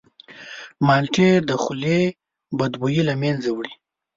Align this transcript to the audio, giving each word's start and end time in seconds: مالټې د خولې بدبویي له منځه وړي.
مالټې 0.87 1.29
د 1.49 1.51
خولې 1.61 1.99
بدبویي 2.57 3.01
له 3.09 3.13
منځه 3.21 3.49
وړي. 3.53 3.73